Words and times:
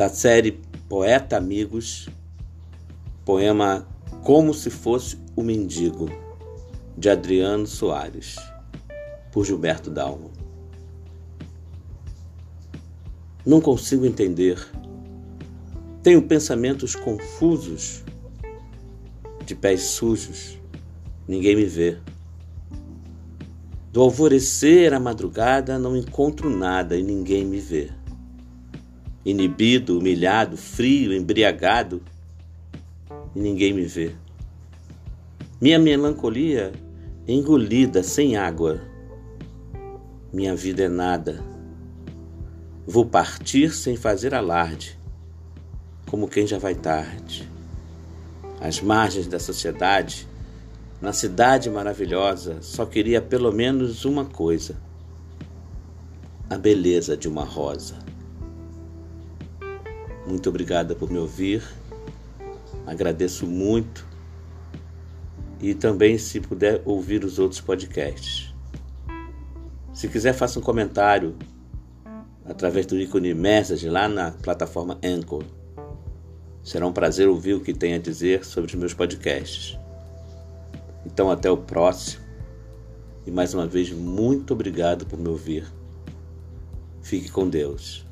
da 0.00 0.08
série 0.08 0.58
Poeta 0.88 1.36
Amigos, 1.36 2.08
poema 3.22 3.86
Como 4.24 4.54
se 4.54 4.70
fosse 4.70 5.18
o 5.36 5.42
Mendigo, 5.42 6.08
de 6.96 7.10
Adriano 7.10 7.66
Soares, 7.66 8.36
por 9.30 9.44
Gilberto 9.44 9.90
Dalmo. 9.90 10.30
Não 13.44 13.60
consigo 13.60 14.06
entender. 14.06 14.58
Tenho 16.02 16.22
pensamentos 16.22 16.96
confusos, 16.96 18.02
de 19.44 19.54
pés 19.54 19.82
sujos, 19.82 20.58
ninguém 21.28 21.54
me 21.54 21.66
vê. 21.66 21.98
Do 23.92 24.00
alvorecer 24.00 24.94
à 24.94 24.98
madrugada 24.98 25.78
não 25.78 25.94
encontro 25.94 26.48
nada 26.48 26.96
e 26.96 27.02
ninguém 27.02 27.44
me 27.44 27.60
vê. 27.60 27.90
Inibido, 29.24 29.98
humilhado, 29.98 30.56
frio, 30.56 31.12
embriagado 31.12 32.02
e 33.34 33.40
ninguém 33.40 33.72
me 33.72 33.84
vê. 33.84 34.12
Minha 35.60 35.78
melancolia 35.78 36.72
engolida 37.28 38.02
sem 38.02 38.36
água. 38.36 38.80
Minha 40.32 40.56
vida 40.56 40.84
é 40.84 40.88
nada. 40.88 41.44
Vou 42.86 43.04
partir 43.04 43.72
sem 43.74 43.96
fazer 43.96 44.34
alarde, 44.34 44.98
como 46.08 46.28
quem 46.28 46.46
já 46.46 46.58
vai 46.58 46.74
tarde. 46.74 47.48
Às 48.60 48.80
margens 48.80 49.26
da 49.26 49.38
sociedade, 49.38 50.26
na 51.00 51.12
cidade 51.12 51.70
maravilhosa, 51.70 52.58
só 52.60 52.84
queria 52.84 53.22
pelo 53.22 53.52
menos 53.52 54.04
uma 54.04 54.24
coisa: 54.24 54.76
a 56.48 56.58
beleza 56.58 57.16
de 57.16 57.28
uma 57.28 57.44
rosa. 57.44 57.98
Muito 60.26 60.48
obrigada 60.48 60.94
por 60.94 61.10
me 61.10 61.18
ouvir. 61.18 61.62
Agradeço 62.86 63.46
muito. 63.46 64.06
E 65.60 65.74
também 65.74 66.16
se 66.18 66.40
puder 66.40 66.80
ouvir 66.84 67.24
os 67.24 67.38
outros 67.38 67.60
podcasts. 67.60 68.54
Se 69.92 70.08
quiser, 70.08 70.32
faça 70.32 70.58
um 70.58 70.62
comentário 70.62 71.36
através 72.44 72.86
do 72.86 72.98
ícone 72.98 73.34
Message 73.34 73.88
lá 73.88 74.08
na 74.08 74.30
plataforma 74.30 74.98
Anchor. 75.04 75.44
Será 76.62 76.86
um 76.86 76.92
prazer 76.92 77.28
ouvir 77.28 77.54
o 77.54 77.60
que 77.60 77.72
tem 77.72 77.94
a 77.94 77.98
dizer 77.98 78.44
sobre 78.44 78.70
os 78.70 78.74
meus 78.74 78.94
podcasts. 78.94 79.78
Então, 81.04 81.30
até 81.30 81.50
o 81.50 81.56
próximo. 81.56 82.22
E 83.26 83.30
mais 83.30 83.54
uma 83.54 83.66
vez, 83.66 83.92
muito 83.92 84.52
obrigado 84.52 85.06
por 85.06 85.18
me 85.18 85.28
ouvir. 85.28 85.66
Fique 87.02 87.30
com 87.30 87.48
Deus. 87.48 88.09